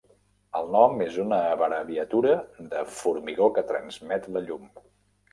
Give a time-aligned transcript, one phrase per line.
[0.59, 2.31] El nom es una abreviatura
[2.71, 4.65] de "formigó que transmet la llum".